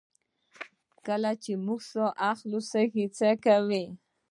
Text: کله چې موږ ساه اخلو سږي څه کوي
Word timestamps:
کله 1.05 1.31
چې 1.43 1.51
موږ 1.65 1.81
ساه 1.91 2.11
اخلو 2.31 2.59
سږي 2.71 3.05
څه 3.17 3.29
کوي 3.45 3.85